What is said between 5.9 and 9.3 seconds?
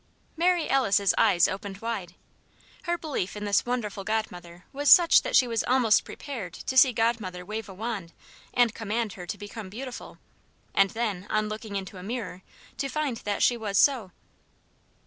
prepared to see Godmother wave a wand and command her